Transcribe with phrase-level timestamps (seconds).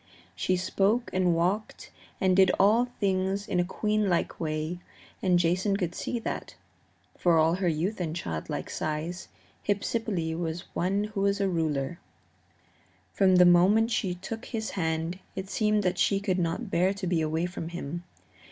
[0.35, 4.79] She spoke and walked and did all things in a queenlike way,
[5.21, 6.55] and Jason could see that,
[7.19, 9.27] for all her youth and childlike size,
[9.67, 11.99] Hypsipyle was one who was a ruler.
[13.13, 17.05] From the moment she took his hand it seemed that she could not bear to
[17.05, 18.03] be away from him.